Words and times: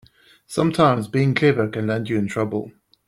Sometimes 0.47 1.07
being 1.07 1.35
clever 1.35 1.67
can 1.67 1.85
land 1.85 2.09
you 2.09 2.17
in 2.17 2.27
trouble. 2.27 2.71